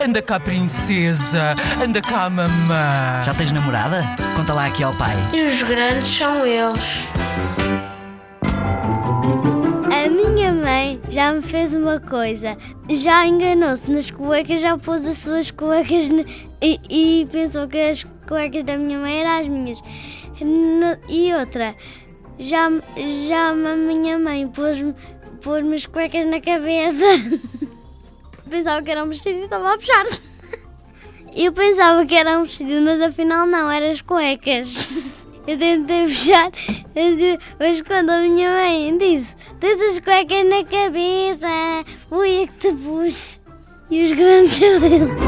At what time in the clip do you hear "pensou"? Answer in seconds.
17.30-17.66